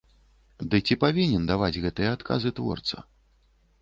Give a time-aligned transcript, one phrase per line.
[0.71, 2.97] Ды ці павінен даваць гэтыя адказы творца?